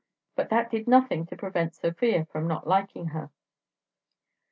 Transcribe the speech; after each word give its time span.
But 0.35 0.49
that 0.49 0.71
did 0.71 0.87
nothing 0.87 1.27
to 1.27 1.35
prevent 1.37 1.75
Sofia 1.75 2.25
from 2.31 2.47
not 2.47 2.65
liking 2.65 3.09
her. 3.09 3.29